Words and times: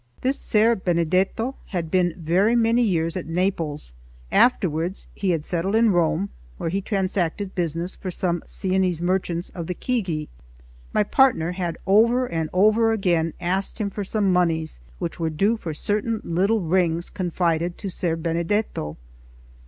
This 0.21 0.39
Ser 0.39 0.75
Benedetto 0.75 1.53
had 1.67 1.91
been 1.91 2.15
very 2.17 2.55
many 2.55 2.81
years 2.81 3.15
at 3.15 3.27
Naples; 3.27 3.93
afterwards 4.31 5.05
he 5.13 5.29
had 5.29 5.45
settled 5.45 5.75
in 5.75 5.91
Rome, 5.91 6.29
where 6.57 6.71
he 6.71 6.81
transacted 6.81 7.53
business 7.53 7.95
for 7.97 8.09
some 8.09 8.41
Sienese 8.47 8.99
merchants 8.99 9.51
of 9.51 9.67
the 9.67 9.75
Chigi. 9.75 10.27
My 10.91 11.03
partner 11.03 11.51
had 11.51 11.77
over 11.85 12.25
and 12.25 12.49
over 12.51 12.91
again 12.91 13.33
asked 13.39 13.79
him 13.79 13.91
for 13.91 14.03
some 14.03 14.33
moneys 14.33 14.79
which 14.97 15.19
were 15.19 15.29
due 15.29 15.55
for 15.55 15.71
certain 15.71 16.19
little 16.23 16.61
rings 16.61 17.11
confided 17.11 17.77
to 17.77 17.87
Ser 17.91 18.15
Benedetto. 18.15 18.97